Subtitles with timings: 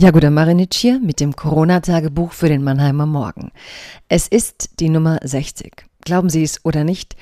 [0.00, 3.52] Jagoda Marinic hier mit dem Corona-Tagebuch für den Mannheimer Morgen.
[4.08, 5.84] Es ist die Nummer 60.
[6.06, 7.16] Glauben Sie es oder nicht?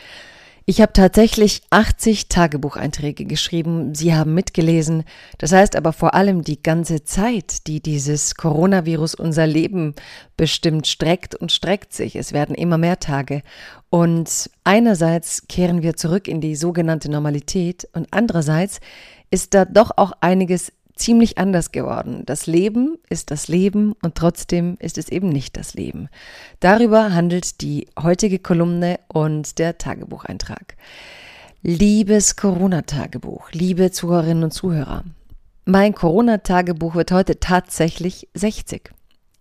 [0.64, 3.96] Ich habe tatsächlich 80 Tagebucheinträge geschrieben.
[3.96, 5.02] Sie haben mitgelesen.
[5.38, 9.94] Das heißt aber vor allem die ganze Zeit, die dieses Coronavirus unser Leben
[10.36, 12.14] bestimmt, streckt und streckt sich.
[12.14, 13.42] Es werden immer mehr Tage.
[13.90, 18.78] Und einerseits kehren wir zurück in die sogenannte Normalität und andererseits
[19.30, 22.22] ist da doch auch einiges ziemlich anders geworden.
[22.26, 26.08] Das Leben ist das Leben und trotzdem ist es eben nicht das Leben.
[26.60, 30.76] Darüber handelt die heutige Kolumne und der Tagebucheintrag.
[31.62, 35.04] Liebes Corona-Tagebuch, liebe Zuhörerinnen und Zuhörer,
[35.64, 38.90] mein Corona-Tagebuch wird heute tatsächlich 60.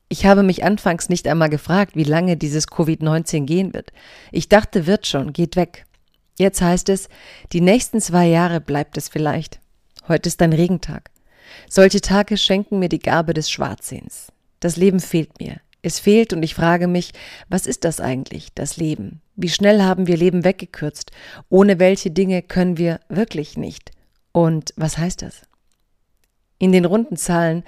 [0.09, 3.91] Ich habe mich anfangs nicht einmal gefragt, wie lange dieses Covid-19 gehen wird.
[4.31, 5.85] Ich dachte, wird schon, geht weg.
[6.39, 7.09] Jetzt heißt es,
[7.51, 9.59] die nächsten zwei Jahre bleibt es vielleicht.
[10.07, 11.09] Heute ist ein Regentag.
[11.69, 14.27] Solche Tage schenken mir die Gabe des Schwarzsehens.
[14.59, 15.57] Das Leben fehlt mir.
[15.81, 17.11] Es fehlt und ich frage mich,
[17.49, 19.21] was ist das eigentlich, das Leben?
[19.35, 21.11] Wie schnell haben wir Leben weggekürzt?
[21.49, 23.91] Ohne welche Dinge können wir wirklich nicht?
[24.31, 25.43] Und was heißt das?
[26.59, 27.63] In den runden Zahlen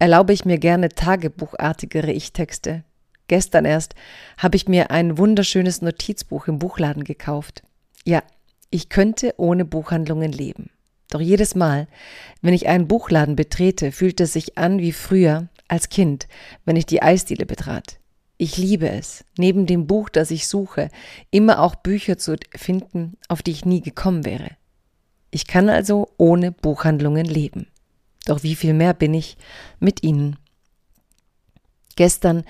[0.00, 2.82] erlaube ich mir gerne tagebuchartigere Ich-Texte.
[3.28, 3.94] Gestern erst
[4.36, 7.62] habe ich mir ein wunderschönes Notizbuch im Buchladen gekauft.
[8.04, 8.22] Ja,
[8.70, 10.70] ich könnte ohne Buchhandlungen leben.
[11.12, 11.88] Doch jedes Mal,
[12.40, 16.26] wenn ich einen Buchladen betrete, fühlt es sich an wie früher als Kind,
[16.64, 17.98] wenn ich die Eisdiele betrat.
[18.38, 20.88] Ich liebe es, neben dem Buch, das ich suche,
[21.30, 24.52] immer auch Bücher zu finden, auf die ich nie gekommen wäre.
[25.30, 27.66] Ich kann also ohne Buchhandlungen leben.
[28.24, 29.36] Doch wie viel mehr bin ich
[29.80, 30.38] mit ihnen?
[31.94, 32.42] Gestern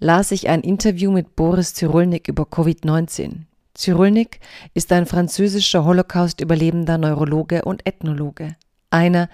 [0.00, 3.44] las ich ein Interview mit Boris Cyrulnik über Covid-19.
[3.78, 4.40] Cyrulnik
[4.74, 8.56] ist ein französischer Holocaust-Überlebender Neurologe und Ethnologe.
[8.90, 9.28] Einer,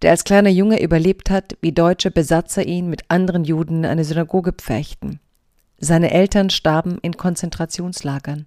[0.00, 4.04] der als kleiner Junge überlebt hat, wie deutsche Besatzer ihn mit anderen Juden in eine
[4.04, 5.18] Synagoge pferchten.
[5.78, 8.46] Seine Eltern starben in Konzentrationslagern.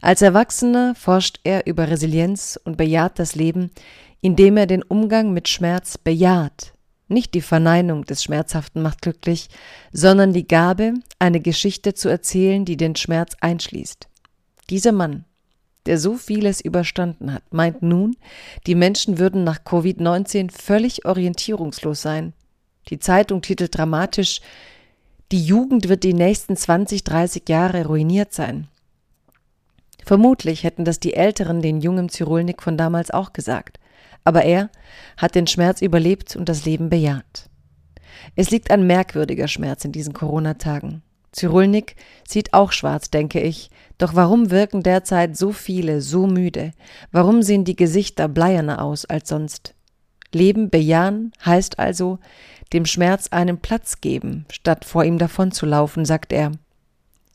[0.00, 3.70] Als Erwachsener forscht er über Resilienz und bejaht das Leben,
[4.22, 6.72] indem er den Umgang mit Schmerz bejaht.
[7.08, 9.48] Nicht die Verneinung des Schmerzhaften macht glücklich,
[9.92, 14.08] sondern die Gabe, eine Geschichte zu erzählen, die den Schmerz einschließt.
[14.70, 15.24] Dieser Mann,
[15.86, 18.16] der so vieles überstanden hat, meint nun,
[18.66, 22.32] die Menschen würden nach Covid-19 völlig orientierungslos sein.
[22.88, 24.40] Die Zeitung titelt dramatisch,
[25.32, 28.68] die Jugend wird die nächsten 20, 30 Jahre ruiniert sein.
[30.04, 33.80] Vermutlich hätten das die Älteren den jungen Cyrulnik von damals auch gesagt.
[34.22, 34.70] Aber er
[35.16, 37.48] hat den Schmerz überlebt und das Leben bejaht.
[38.36, 41.02] Es liegt ein merkwürdiger Schmerz in diesen Corona-Tagen.
[41.36, 43.70] Cyrulnik sieht auch schwarz, denke ich.
[43.98, 46.72] Doch warum wirken derzeit so viele so müde?
[47.12, 49.74] Warum sehen die Gesichter bleierner aus als sonst?
[50.32, 52.18] Leben bejahen heißt also,
[52.72, 56.52] dem Schmerz einen Platz geben, statt vor ihm davonzulaufen, sagt er.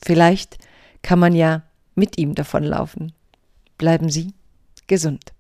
[0.04, 0.58] Vielleicht
[1.02, 1.64] kann man ja
[1.96, 3.14] mit ihm davonlaufen.
[3.78, 4.34] Bleiben Sie
[4.88, 5.34] gesund.